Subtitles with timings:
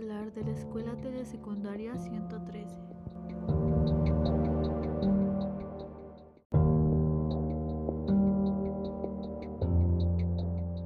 [0.00, 2.74] de la Escuela Telesecundaria 113.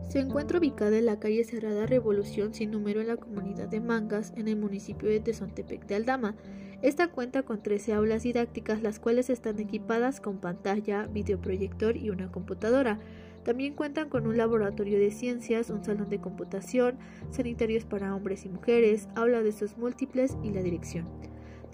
[0.08, 4.32] Se encuentra ubicada en la calle Cerrada Revolución sin número en la comunidad de Mangas,
[4.36, 6.34] en el municipio de Tezontepec de Aldama.
[6.82, 12.32] Esta cuenta con 13 aulas didácticas, las cuales están equipadas con pantalla, videoproyector y una
[12.32, 12.98] computadora.
[13.44, 16.98] También cuentan con un laboratorio de ciencias, un salón de computación,
[17.30, 21.06] sanitarios para hombres y mujeres, aula de sus múltiples y la dirección.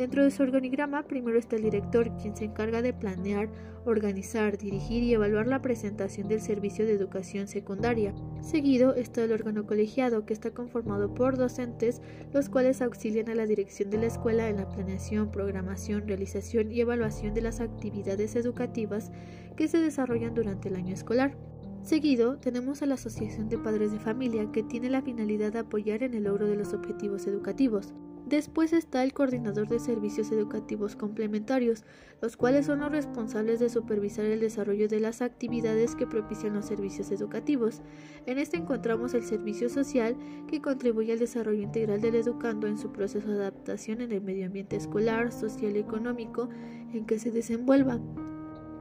[0.01, 3.51] Dentro de su organigrama, primero está el director, quien se encarga de planear,
[3.84, 8.14] organizar, dirigir y evaluar la presentación del servicio de educación secundaria.
[8.41, 12.00] Seguido está el órgano colegiado, que está conformado por docentes,
[12.33, 16.80] los cuales auxilian a la dirección de la escuela en la planeación, programación, realización y
[16.80, 19.12] evaluación de las actividades educativas
[19.55, 21.37] que se desarrollan durante el año escolar.
[21.83, 26.03] Seguido, tenemos a la Asociación de Padres de Familia, que tiene la finalidad de apoyar
[26.03, 27.95] en el logro de los objetivos educativos.
[28.27, 31.83] Después está el coordinador de servicios educativos complementarios,
[32.20, 36.67] los cuales son los responsables de supervisar el desarrollo de las actividades que propician los
[36.67, 37.81] servicios educativos.
[38.27, 42.92] En este encontramos el servicio social, que contribuye al desarrollo integral del educando en su
[42.92, 46.48] proceso de adaptación en el medio ambiente escolar, social y económico
[46.92, 47.98] en que se desenvuelva.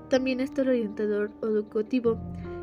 [0.10, 2.20] También está el orientador educativo,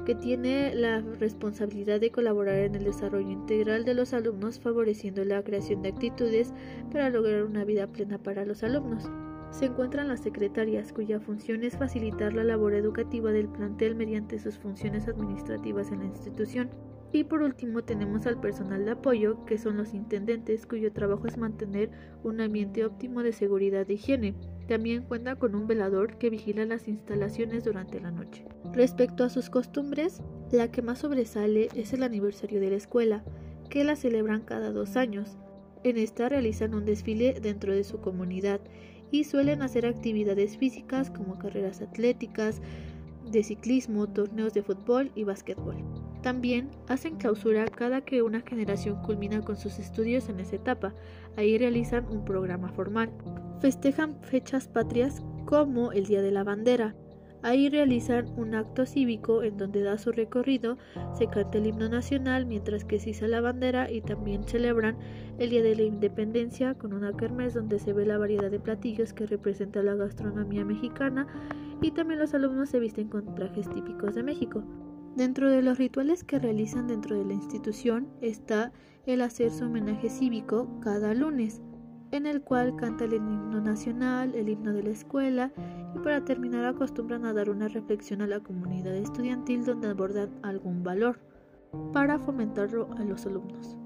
[0.07, 5.43] que tiene la responsabilidad de colaborar en el desarrollo integral de los alumnos, favoreciendo la
[5.43, 6.55] creación de actitudes
[6.93, 9.11] para lograr una vida plena para los alumnos.
[9.51, 14.59] Se encuentran las secretarias, cuya función es facilitar la labor educativa del plantel mediante sus
[14.59, 16.71] funciones administrativas en la institución.
[17.13, 21.37] Y por último tenemos al personal de apoyo, que son los intendentes, cuyo trabajo es
[21.37, 21.91] mantener
[22.23, 24.35] un ambiente óptimo de seguridad e higiene.
[24.69, 28.45] También cuenta con un velador que vigila las instalaciones durante la noche.
[28.73, 33.25] Respecto a sus costumbres, la que más sobresale es el aniversario de la escuela,
[33.71, 35.39] que la celebran cada dos años.
[35.85, 38.61] En esta realizan un desfile dentro de su comunidad
[39.11, 42.61] y suelen hacer actividades físicas como carreras atléticas,
[43.31, 45.77] de ciclismo, torneos de fútbol y básquetbol.
[46.23, 50.95] También hacen clausura cada que una generación culmina con sus estudios en esa etapa.
[51.37, 53.11] Ahí realizan un programa formal.
[53.61, 56.95] Festejan fechas patrias como el Día de la Bandera.
[57.43, 60.79] Ahí realizan un acto cívico en donde da su recorrido,
[61.15, 64.97] se canta el himno nacional mientras que se iza la bandera y también celebran
[65.39, 69.13] el Día de la Independencia con una kermés donde se ve la variedad de platillos
[69.13, 71.27] que representa la gastronomía mexicana
[71.81, 74.65] y también los alumnos se visten con trajes típicos de México.
[75.15, 78.73] Dentro de los rituales que realizan dentro de la institución está
[79.07, 81.63] el hacer su homenaje cívico cada lunes,
[82.13, 85.53] en el cual canta el himno nacional, el himno de la escuela
[85.95, 90.83] y para terminar acostumbran a dar una reflexión a la comunidad estudiantil donde abordan algún
[90.83, 91.19] valor
[91.93, 93.79] para fomentarlo a los alumnos.